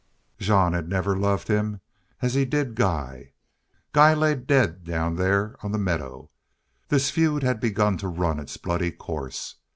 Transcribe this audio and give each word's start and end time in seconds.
Jean 0.39 0.73
had 0.73 0.89
never 0.89 1.15
loved 1.15 1.47
him 1.47 1.79
as 2.23 2.33
he 2.33 2.43
did 2.43 2.73
Guy. 2.73 3.33
Guy 3.93 4.15
lay 4.15 4.33
dead 4.33 4.83
down 4.83 5.15
there 5.15 5.55
on 5.61 5.71
the 5.71 5.77
meadow. 5.77 6.31
This 6.87 7.11
feud 7.11 7.43
had 7.43 7.59
begun 7.59 7.99
to 7.99 8.07
run 8.07 8.39
its 8.39 8.57
bloody 8.57 8.91
course. 8.91 9.57